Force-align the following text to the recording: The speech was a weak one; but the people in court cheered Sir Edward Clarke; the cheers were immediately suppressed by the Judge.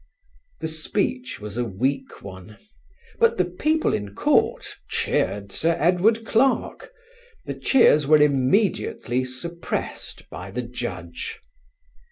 The 0.61 0.67
speech 0.67 1.39
was 1.39 1.59
a 1.59 1.63
weak 1.63 2.23
one; 2.23 2.57
but 3.19 3.37
the 3.37 3.45
people 3.45 3.93
in 3.93 4.15
court 4.15 4.67
cheered 4.89 5.51
Sir 5.51 5.77
Edward 5.79 6.25
Clarke; 6.25 6.91
the 7.45 7.53
cheers 7.53 8.07
were 8.07 8.17
immediately 8.17 9.23
suppressed 9.23 10.27
by 10.31 10.49
the 10.49 10.63
Judge. 10.63 11.39